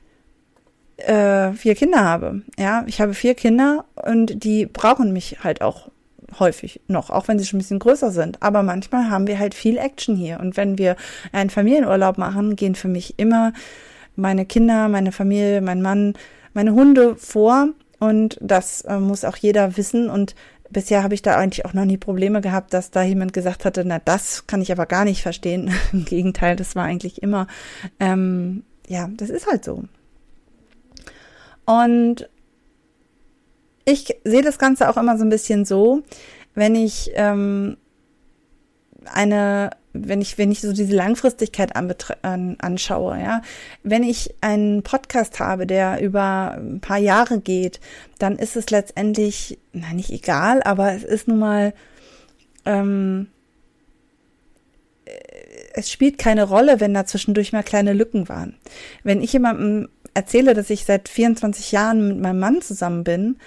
äh, 0.97 1.51
vier 1.53 1.75
Kinder 1.75 2.03
habe. 2.03 2.41
Ja, 2.57 2.83
ich 2.87 3.01
habe 3.01 3.13
vier 3.13 3.35
Kinder 3.35 3.85
und 3.95 4.43
die 4.43 4.65
brauchen 4.65 5.13
mich 5.13 5.37
halt 5.43 5.61
auch 5.61 5.89
häufig 6.39 6.81
noch, 6.87 7.09
auch 7.09 7.27
wenn 7.27 7.39
sie 7.39 7.45
schon 7.45 7.57
ein 7.57 7.61
bisschen 7.61 7.79
größer 7.79 8.11
sind. 8.11 8.41
Aber 8.41 8.63
manchmal 8.63 9.09
haben 9.09 9.27
wir 9.27 9.39
halt 9.39 9.53
viel 9.53 9.77
Action 9.77 10.15
hier. 10.15 10.39
Und 10.39 10.57
wenn 10.57 10.77
wir 10.77 10.95
einen 11.31 11.49
Familienurlaub 11.49 12.17
machen, 12.17 12.55
gehen 12.55 12.75
für 12.75 12.87
mich 12.87 13.15
immer 13.17 13.53
meine 14.15 14.45
Kinder, 14.45 14.87
meine 14.89 15.11
Familie, 15.11 15.61
mein 15.61 15.81
Mann, 15.81 16.13
meine 16.53 16.73
Hunde 16.73 17.15
vor. 17.15 17.69
Und 17.99 18.37
das 18.41 18.81
äh, 18.81 18.97
muss 18.97 19.25
auch 19.25 19.37
jeder 19.37 19.77
wissen. 19.77 20.09
Und 20.09 20.35
bisher 20.69 21.03
habe 21.03 21.13
ich 21.13 21.21
da 21.21 21.35
eigentlich 21.35 21.65
auch 21.65 21.73
noch 21.73 21.85
nie 21.85 21.97
Probleme 21.97 22.41
gehabt, 22.41 22.73
dass 22.73 22.91
da 22.91 23.03
jemand 23.03 23.33
gesagt 23.33 23.65
hatte, 23.65 23.83
na, 23.85 23.99
das 23.99 24.47
kann 24.47 24.61
ich 24.61 24.71
aber 24.71 24.85
gar 24.85 25.05
nicht 25.05 25.21
verstehen. 25.21 25.71
Im 25.93 26.05
Gegenteil, 26.05 26.55
das 26.55 26.75
war 26.75 26.83
eigentlich 26.83 27.21
immer, 27.21 27.47
ähm, 27.99 28.63
ja, 28.87 29.09
das 29.15 29.29
ist 29.29 29.47
halt 29.47 29.63
so. 29.63 29.83
Und 31.65 32.29
ich 33.85 34.15
sehe 34.23 34.41
das 34.41 34.57
Ganze 34.57 34.89
auch 34.89 34.97
immer 34.97 35.17
so 35.17 35.23
ein 35.23 35.29
bisschen 35.29 35.65
so, 35.65 36.03
wenn 36.55 36.75
ich 36.75 37.11
ähm, 37.15 37.77
eine, 39.05 39.71
wenn 39.93 40.21
ich, 40.21 40.37
wenn 40.37 40.51
ich 40.51 40.61
so 40.61 40.73
diese 40.73 40.95
Langfristigkeit 40.95 41.75
an, 41.75 42.55
anschaue, 42.59 43.19
ja, 43.19 43.41
wenn 43.83 44.03
ich 44.03 44.33
einen 44.41 44.83
Podcast 44.83 45.39
habe, 45.39 45.67
der 45.67 46.01
über 46.01 46.55
ein 46.57 46.79
paar 46.79 46.97
Jahre 46.97 47.39
geht, 47.39 47.79
dann 48.19 48.37
ist 48.37 48.55
es 48.55 48.69
letztendlich, 48.69 49.59
na 49.73 49.93
nicht 49.93 50.11
egal, 50.11 50.63
aber 50.63 50.93
es 50.93 51.03
ist 51.03 51.27
nun 51.27 51.39
mal, 51.39 51.73
ähm, 52.65 53.27
es 55.73 55.91
spielt 55.91 56.17
keine 56.17 56.43
Rolle, 56.43 56.79
wenn 56.79 56.93
da 56.93 57.05
zwischendurch 57.05 57.53
mal 57.53 57.63
kleine 57.63 57.93
Lücken 57.93 58.27
waren. 58.29 58.55
Wenn 59.03 59.21
ich 59.21 59.33
jemandem 59.33 59.89
erzähle, 60.15 60.55
dass 60.55 60.71
ich 60.71 60.85
seit 60.85 61.07
24 61.09 61.71
Jahren 61.71 62.07
mit 62.07 62.19
meinem 62.19 62.39
Mann 62.39 62.61
zusammen 62.61 63.03
bin, 63.03 63.37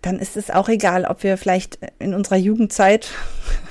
dann 0.00 0.18
ist 0.18 0.36
es 0.36 0.50
auch 0.50 0.68
egal, 0.68 1.04
ob 1.04 1.22
wir 1.22 1.36
vielleicht 1.36 1.78
in 1.98 2.14
unserer 2.14 2.36
Jugendzeit 2.36 3.10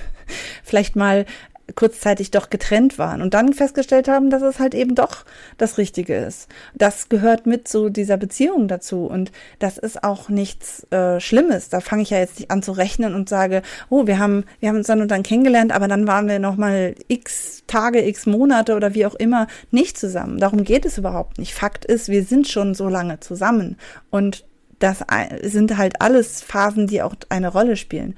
vielleicht 0.63 0.95
mal 0.95 1.25
kurzzeitig 1.75 2.31
doch 2.31 2.49
getrennt 2.49 2.97
waren 2.97 3.21
und 3.21 3.33
dann 3.33 3.53
festgestellt 3.53 4.07
haben, 4.07 4.29
dass 4.29 4.41
es 4.41 4.59
halt 4.59 4.73
eben 4.73 4.95
doch 4.95 5.25
das 5.57 5.77
Richtige 5.77 6.15
ist. 6.15 6.47
Das 6.75 7.09
gehört 7.09 7.45
mit 7.45 7.67
zu 7.67 7.89
dieser 7.89 8.17
Beziehung 8.17 8.67
dazu 8.67 9.05
und 9.05 9.31
das 9.59 9.77
ist 9.77 10.03
auch 10.03 10.29
nichts 10.29 10.85
äh, 10.91 11.19
Schlimmes. 11.19 11.69
Da 11.69 11.79
fange 11.79 12.03
ich 12.03 12.09
ja 12.09 12.19
jetzt 12.19 12.39
nicht 12.39 12.51
an 12.51 12.63
zu 12.63 12.71
rechnen 12.71 13.15
und 13.15 13.29
sage, 13.29 13.61
oh, 13.89 14.07
wir 14.07 14.19
haben 14.19 14.45
wir 14.59 14.69
haben 14.69 14.77
uns 14.77 14.87
dann 14.87 15.01
und 15.01 15.11
dann 15.11 15.23
kennengelernt, 15.23 15.71
aber 15.71 15.87
dann 15.87 16.07
waren 16.07 16.27
wir 16.27 16.39
noch 16.39 16.57
mal 16.57 16.95
x 17.07 17.63
Tage, 17.67 18.05
x 18.07 18.25
Monate 18.25 18.75
oder 18.75 18.93
wie 18.93 19.05
auch 19.05 19.15
immer 19.15 19.47
nicht 19.71 19.97
zusammen. 19.97 20.37
Darum 20.37 20.63
geht 20.63 20.85
es 20.85 20.97
überhaupt 20.97 21.37
nicht. 21.39 21.53
Fakt 21.53 21.85
ist, 21.85 22.09
wir 22.09 22.23
sind 22.23 22.47
schon 22.47 22.73
so 22.73 22.89
lange 22.89 23.19
zusammen 23.19 23.77
und 24.09 24.45
das 24.81 24.99
sind 25.43 25.77
halt 25.77 26.01
alles 26.01 26.41
Phasen, 26.41 26.87
die 26.87 27.01
auch 27.01 27.15
eine 27.29 27.49
Rolle 27.49 27.77
spielen. 27.77 28.15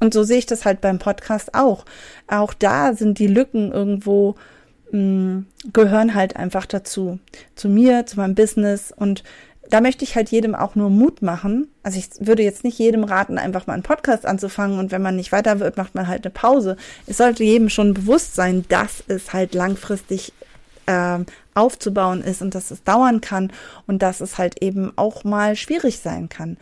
Und 0.00 0.14
so 0.14 0.22
sehe 0.22 0.38
ich 0.38 0.46
das 0.46 0.64
halt 0.64 0.80
beim 0.80 0.98
Podcast 0.98 1.54
auch. 1.54 1.84
Auch 2.26 2.54
da 2.54 2.94
sind 2.94 3.18
die 3.18 3.26
Lücken 3.26 3.72
irgendwo, 3.72 4.34
mh, 4.92 5.00
mm, 5.00 5.46
gehören 5.72 6.14
halt 6.14 6.36
einfach 6.36 6.66
dazu. 6.66 7.18
Zu 7.54 7.68
mir, 7.68 8.06
zu 8.06 8.16
meinem 8.16 8.34
Business. 8.34 8.92
Und 8.94 9.22
da 9.70 9.80
möchte 9.80 10.04
ich 10.04 10.16
halt 10.16 10.30
jedem 10.30 10.54
auch 10.54 10.74
nur 10.74 10.90
Mut 10.90 11.22
machen. 11.22 11.68
Also 11.82 11.98
ich 11.98 12.08
würde 12.20 12.42
jetzt 12.42 12.64
nicht 12.64 12.78
jedem 12.78 13.04
raten, 13.04 13.38
einfach 13.38 13.66
mal 13.66 13.74
einen 13.74 13.82
Podcast 13.82 14.26
anzufangen 14.26 14.78
und 14.78 14.92
wenn 14.92 15.02
man 15.02 15.16
nicht 15.16 15.32
weiter 15.32 15.60
wird, 15.60 15.76
macht 15.76 15.94
man 15.94 16.08
halt 16.08 16.24
eine 16.24 16.32
Pause. 16.32 16.76
Es 17.06 17.16
sollte 17.16 17.44
jedem 17.44 17.68
schon 17.68 17.94
bewusst 17.94 18.34
sein, 18.34 18.64
dass 18.68 19.02
es 19.08 19.32
halt 19.32 19.54
langfristig 19.54 20.32
äh, 20.86 21.18
aufzubauen 21.54 22.22
ist 22.22 22.42
und 22.42 22.54
dass 22.54 22.70
es 22.70 22.82
dauern 22.82 23.20
kann 23.20 23.52
und 23.86 24.02
dass 24.02 24.20
es 24.20 24.38
halt 24.38 24.62
eben 24.62 24.92
auch 24.96 25.24
mal 25.24 25.56
schwierig 25.56 25.98
sein 25.98 26.28
kann. 26.28 26.56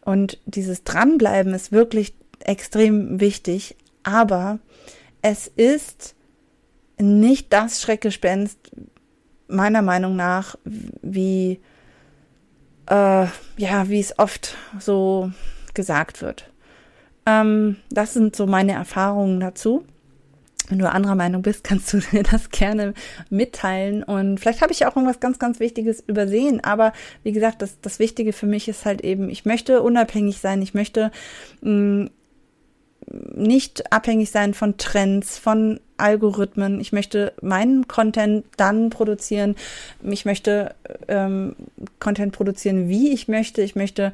Und 0.00 0.38
dieses 0.46 0.84
Dranbleiben 0.84 1.52
ist 1.54 1.72
wirklich 1.72 2.14
extrem 2.40 3.20
wichtig, 3.20 3.76
aber 4.02 4.58
es 5.22 5.48
ist 5.48 6.14
nicht 6.98 7.52
das 7.52 7.82
Schreckgespenst, 7.82 8.58
meiner 9.48 9.82
Meinung 9.82 10.16
nach, 10.16 10.56
wie, 10.64 11.60
äh, 12.86 13.26
ja, 13.56 13.88
wie 13.88 14.00
es 14.00 14.18
oft 14.18 14.56
so 14.78 15.30
gesagt 15.74 16.22
wird. 16.22 16.50
Ähm, 17.26 17.76
das 17.90 18.14
sind 18.14 18.36
so 18.36 18.46
meine 18.46 18.72
Erfahrungen 18.72 19.40
dazu. 19.40 19.84
Wenn 20.68 20.78
du 20.78 20.90
anderer 20.90 21.14
Meinung 21.14 21.42
bist, 21.42 21.64
kannst 21.64 21.92
du 21.92 22.00
mir 22.12 22.22
das 22.22 22.50
gerne 22.50 22.94
mitteilen. 23.30 24.02
Und 24.02 24.38
vielleicht 24.38 24.62
habe 24.62 24.72
ich 24.72 24.86
auch 24.86 24.96
irgendwas 24.96 25.20
ganz, 25.20 25.38
ganz 25.38 25.60
Wichtiges 25.60 26.02
übersehen. 26.06 26.62
Aber 26.62 26.92
wie 27.22 27.32
gesagt, 27.32 27.62
das, 27.62 27.80
das 27.80 27.98
Wichtige 27.98 28.32
für 28.32 28.46
mich 28.46 28.68
ist 28.68 28.84
halt 28.84 29.02
eben, 29.02 29.30
ich 29.30 29.44
möchte 29.44 29.82
unabhängig 29.82 30.38
sein. 30.38 30.62
Ich 30.62 30.74
möchte 30.74 31.10
mh, 31.62 31.70
mm, 31.70 32.10
nicht 33.34 33.92
abhängig 33.92 34.30
sein 34.30 34.54
von 34.54 34.76
Trends, 34.76 35.38
von 35.38 35.80
Algorithmen. 35.98 36.80
Ich 36.80 36.92
möchte 36.92 37.32
meinen 37.42 37.88
Content 37.88 38.44
dann 38.56 38.90
produzieren. 38.90 39.56
Ich 40.02 40.24
möchte 40.24 40.74
ähm, 41.08 41.56
Content 42.00 42.32
produzieren, 42.32 42.88
wie 42.88 43.12
ich 43.12 43.28
möchte. 43.28 43.62
Ich 43.62 43.76
möchte 43.76 44.12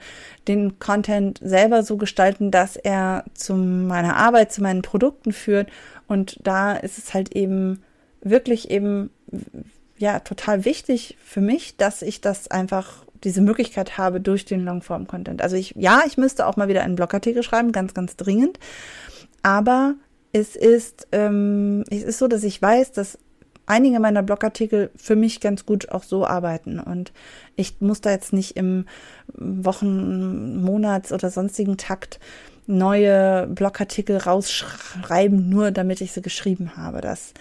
den 0.48 0.78
Content 0.78 1.40
selber 1.42 1.82
so 1.82 1.96
gestalten, 1.96 2.50
dass 2.50 2.76
er 2.76 3.24
zu 3.34 3.54
meiner 3.54 4.16
Arbeit, 4.16 4.52
zu 4.52 4.62
meinen 4.62 4.82
Produkten 4.82 5.32
führt. 5.32 5.68
Und 6.08 6.38
da 6.42 6.74
ist 6.74 6.98
es 6.98 7.14
halt 7.14 7.34
eben 7.34 7.82
wirklich 8.20 8.70
eben 8.70 9.10
ja 9.98 10.20
total 10.20 10.64
wichtig 10.64 11.16
für 11.24 11.40
mich, 11.40 11.76
dass 11.76 12.02
ich 12.02 12.20
das 12.20 12.48
einfach 12.48 13.04
diese 13.22 13.40
Möglichkeit 13.40 13.96
habe 13.96 14.20
durch 14.20 14.44
den 14.44 14.64
Longform-Content. 14.64 15.40
Also 15.40 15.56
ich, 15.56 15.74
ja, 15.76 16.02
ich 16.06 16.18
müsste 16.18 16.46
auch 16.46 16.56
mal 16.56 16.68
wieder 16.68 16.82
einen 16.82 16.96
Blogartikel 16.96 17.42
schreiben, 17.42 17.72
ganz, 17.72 17.94
ganz 17.94 18.16
dringend. 18.16 18.58
Aber 19.42 19.94
es 20.34 20.56
ist, 20.56 21.06
ähm, 21.12 21.84
es 21.90 22.02
ist 22.02 22.18
so, 22.18 22.26
dass 22.26 22.42
ich 22.42 22.60
weiß, 22.60 22.90
dass 22.90 23.18
einige 23.66 24.00
meiner 24.00 24.22
Blogartikel 24.22 24.90
für 24.96 25.14
mich 25.14 25.40
ganz 25.40 25.64
gut 25.64 25.90
auch 25.90 26.02
so 26.02 26.26
arbeiten. 26.26 26.80
Und 26.80 27.12
ich 27.54 27.80
muss 27.80 28.00
da 28.00 28.10
jetzt 28.10 28.32
nicht 28.32 28.56
im 28.56 28.86
Wochen-, 29.28 30.60
Monats- 30.60 31.12
oder 31.12 31.30
sonstigen 31.30 31.76
Takt 31.76 32.18
neue 32.66 33.46
Blogartikel 33.46 34.16
rausschreiben, 34.16 35.48
nur 35.48 35.70
damit 35.70 36.00
ich 36.00 36.10
sie 36.12 36.22
geschrieben 36.22 36.76
habe. 36.76 37.00
Das 37.00 37.32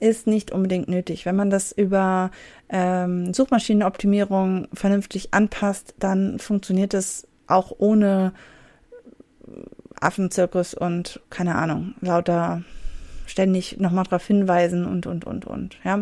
ist 0.00 0.26
nicht 0.26 0.50
unbedingt 0.50 0.88
nötig. 0.88 1.26
Wenn 1.26 1.36
man 1.36 1.50
das 1.50 1.70
über 1.70 2.32
ähm, 2.68 3.32
Suchmaschinenoptimierung 3.32 4.66
vernünftig 4.72 5.32
anpasst, 5.32 5.94
dann 6.00 6.40
funktioniert 6.40 6.94
es 6.94 7.28
auch 7.46 7.72
ohne 7.78 8.32
Affenzirkus 10.00 10.74
und 10.74 11.20
keine 11.30 11.54
Ahnung, 11.56 11.94
lauter 12.00 12.62
ständig 13.26 13.78
nochmal 13.78 14.04
darauf 14.04 14.26
hinweisen 14.26 14.86
und, 14.86 15.06
und, 15.06 15.24
und, 15.24 15.46
und, 15.46 15.76
ja. 15.84 16.00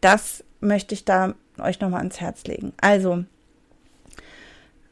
Das 0.00 0.44
möchte 0.60 0.94
ich 0.94 1.04
da 1.04 1.34
euch 1.58 1.80
nochmal 1.80 2.00
ans 2.00 2.20
Herz 2.20 2.44
legen. 2.44 2.72
Also, 2.80 3.24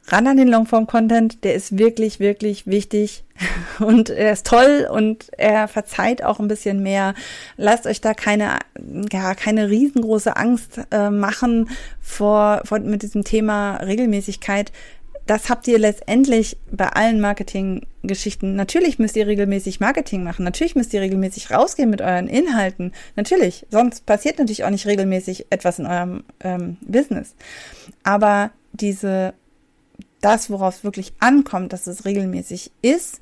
ran 0.08 0.26
an 0.26 0.36
den 0.36 0.48
Longform-Content, 0.48 1.44
der 1.44 1.54
ist 1.54 1.78
wirklich, 1.78 2.20
wirklich 2.20 2.66
wichtig 2.66 3.24
und 3.78 4.10
er 4.10 4.32
ist 4.32 4.46
toll 4.46 4.88
und 4.90 5.26
er 5.36 5.68
verzeiht 5.68 6.24
auch 6.24 6.40
ein 6.40 6.48
bisschen 6.48 6.82
mehr. 6.82 7.14
Lasst 7.56 7.86
euch 7.86 8.00
da 8.00 8.14
keine, 8.14 8.58
ja, 9.12 9.34
keine 9.34 9.68
riesengroße 9.68 10.36
Angst 10.36 10.80
äh, 10.90 11.10
machen 11.10 11.68
vor, 12.00 12.62
vor 12.64 12.78
mit 12.80 13.02
diesem 13.02 13.24
Thema 13.24 13.76
Regelmäßigkeit 13.76 14.72
das 15.26 15.50
habt 15.50 15.66
ihr 15.66 15.78
letztendlich 15.78 16.56
bei 16.70 16.88
allen 16.88 17.20
Marketinggeschichten. 17.20 18.54
Natürlich 18.54 18.98
müsst 18.98 19.16
ihr 19.16 19.26
regelmäßig 19.26 19.80
Marketing 19.80 20.22
machen. 20.22 20.44
Natürlich 20.44 20.76
müsst 20.76 20.94
ihr 20.94 21.00
regelmäßig 21.00 21.50
rausgehen 21.50 21.90
mit 21.90 22.00
euren 22.00 22.28
Inhalten. 22.28 22.92
Natürlich. 23.16 23.66
Sonst 23.70 24.06
passiert 24.06 24.38
natürlich 24.38 24.64
auch 24.64 24.70
nicht 24.70 24.86
regelmäßig 24.86 25.46
etwas 25.50 25.80
in 25.80 25.86
eurem 25.86 26.24
ähm, 26.40 26.76
Business. 26.80 27.34
Aber 28.04 28.50
diese, 28.72 29.34
das, 30.20 30.48
worauf 30.48 30.76
es 30.76 30.84
wirklich 30.84 31.12
ankommt, 31.18 31.72
dass 31.72 31.88
es 31.88 32.04
regelmäßig 32.04 32.70
ist, 32.82 33.18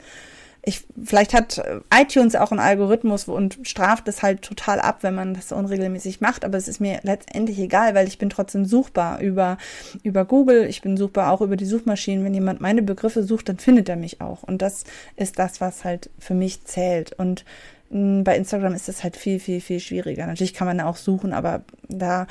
ich, 0.66 0.86
vielleicht 1.02 1.34
hat 1.34 1.58
äh, 1.58 1.80
iTunes 1.94 2.34
auch 2.36 2.50
einen 2.50 2.60
Algorithmus 2.60 3.28
und 3.28 3.58
straft 3.62 4.08
es 4.08 4.22
halt 4.22 4.42
total 4.42 4.80
ab, 4.80 4.98
wenn 5.02 5.14
man 5.14 5.34
das 5.34 5.52
unregelmäßig 5.52 6.20
macht, 6.20 6.44
aber 6.44 6.56
es 6.56 6.68
ist 6.68 6.80
mir 6.80 7.00
letztendlich 7.02 7.58
egal, 7.58 7.94
weil 7.94 8.08
ich 8.08 8.18
bin 8.18 8.30
trotzdem 8.30 8.64
suchbar 8.64 9.20
über, 9.20 9.58
über 10.02 10.24
Google, 10.24 10.64
ich 10.64 10.80
bin 10.80 10.96
suchbar 10.96 11.32
auch 11.32 11.40
über 11.40 11.56
die 11.56 11.66
Suchmaschinen. 11.66 12.24
Wenn 12.24 12.34
jemand 12.34 12.60
meine 12.60 12.82
Begriffe 12.82 13.22
sucht, 13.24 13.48
dann 13.48 13.58
findet 13.58 13.88
er 13.88 13.96
mich 13.96 14.20
auch. 14.20 14.42
Und 14.42 14.62
das 14.62 14.84
ist 15.16 15.38
das, 15.38 15.60
was 15.60 15.84
halt 15.84 16.10
für 16.18 16.34
mich 16.34 16.64
zählt. 16.64 17.12
Und 17.12 17.44
mm, 17.90 18.22
bei 18.22 18.36
Instagram 18.36 18.74
ist 18.74 18.88
es 18.88 19.04
halt 19.04 19.16
viel, 19.16 19.40
viel, 19.40 19.60
viel 19.60 19.80
schwieriger. 19.80 20.26
Natürlich 20.26 20.54
kann 20.54 20.66
man 20.66 20.80
auch 20.80 20.96
suchen, 20.96 21.32
aber 21.32 21.62
da 21.88 22.26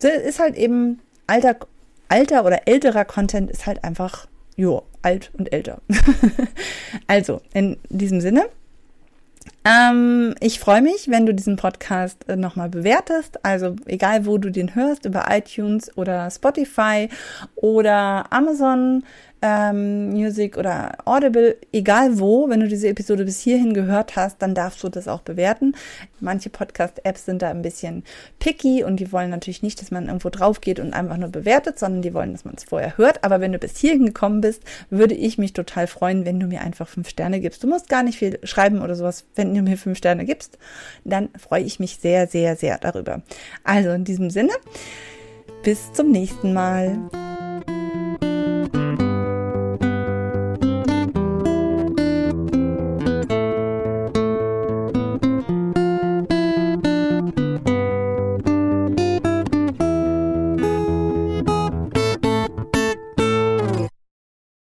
ist 0.00 0.40
halt 0.40 0.56
eben 0.56 1.00
alter, 1.26 1.56
alter 2.08 2.44
oder 2.44 2.66
älterer 2.66 3.04
Content 3.04 3.50
ist 3.50 3.66
halt 3.66 3.84
einfach 3.84 4.26
jo, 4.56 4.82
alt 5.06 5.30
und 5.38 5.52
älter. 5.52 5.80
also, 7.06 7.40
in 7.54 7.76
diesem 7.88 8.20
Sinne. 8.20 8.46
Ähm, 9.64 10.34
ich 10.40 10.58
freue 10.58 10.82
mich, 10.82 11.08
wenn 11.08 11.26
du 11.26 11.32
diesen 11.32 11.56
Podcast 11.56 12.28
äh, 12.28 12.34
nochmal 12.34 12.68
bewertest. 12.68 13.44
Also 13.44 13.76
egal, 13.86 14.26
wo 14.26 14.38
du 14.38 14.50
den 14.50 14.74
hörst, 14.74 15.04
über 15.04 15.26
iTunes 15.30 15.96
oder 15.96 16.28
Spotify 16.30 17.08
oder 17.54 18.32
Amazon 18.32 19.04
ähm, 19.42 20.10
Music 20.10 20.56
oder 20.56 20.96
Audible, 21.04 21.56
egal 21.72 22.18
wo, 22.18 22.48
wenn 22.48 22.60
du 22.60 22.68
diese 22.68 22.88
Episode 22.88 23.24
bis 23.24 23.40
hierhin 23.40 23.74
gehört 23.74 24.16
hast, 24.16 24.40
dann 24.40 24.54
darfst 24.54 24.82
du 24.82 24.88
das 24.88 25.08
auch 25.08 25.20
bewerten. 25.20 25.74
Manche 26.20 26.48
Podcast-Apps 26.48 27.26
sind 27.26 27.42
da 27.42 27.50
ein 27.50 27.62
bisschen 27.62 28.04
picky 28.38 28.82
und 28.82 28.98
die 28.98 29.12
wollen 29.12 29.30
natürlich 29.30 29.62
nicht, 29.62 29.80
dass 29.80 29.90
man 29.90 30.06
irgendwo 30.06 30.30
drauf 30.30 30.60
geht 30.60 30.80
und 30.80 30.94
einfach 30.94 31.18
nur 31.18 31.28
bewertet, 31.28 31.78
sondern 31.78 32.02
die 32.02 32.14
wollen, 32.14 32.32
dass 32.32 32.44
man 32.44 32.54
es 32.56 32.64
vorher 32.64 32.96
hört. 32.96 33.24
Aber 33.24 33.40
wenn 33.40 33.52
du 33.52 33.58
bis 33.58 33.76
hierhin 33.76 34.06
gekommen 34.06 34.40
bist, 34.40 34.62
würde 34.90 35.14
ich 35.14 35.38
mich 35.38 35.52
total 35.52 35.86
freuen, 35.86 36.24
wenn 36.24 36.40
du 36.40 36.46
mir 36.46 36.62
einfach 36.62 36.88
fünf 36.88 37.08
Sterne 37.08 37.40
gibst. 37.40 37.62
Du 37.62 37.68
musst 37.68 37.88
gar 37.88 38.02
nicht 38.02 38.18
viel 38.18 38.38
schreiben 38.42 38.80
oder 38.80 38.94
sowas. 38.94 39.26
Wenn 39.34 39.54
du 39.54 39.62
mir 39.62 39.76
fünf 39.76 39.98
Sterne 39.98 40.24
gibst, 40.24 40.58
dann 41.04 41.28
freue 41.38 41.62
ich 41.62 41.78
mich 41.78 41.98
sehr, 41.98 42.26
sehr, 42.26 42.56
sehr 42.56 42.78
darüber. 42.78 43.22
Also 43.64 43.90
in 43.90 44.04
diesem 44.04 44.30
Sinne, 44.30 44.52
bis 45.62 45.92
zum 45.92 46.10
nächsten 46.10 46.52
Mal. 46.52 47.35